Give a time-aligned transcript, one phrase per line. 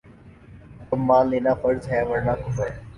[0.79, 2.69] حکم مان لینا فرض ہے ورنہ کفر